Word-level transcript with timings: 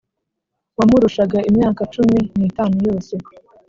wamurushaga 0.77 1.37
imyaka 1.49 1.81
cumi 1.93 2.17
nitanu 2.39 2.75
yose 2.87 3.13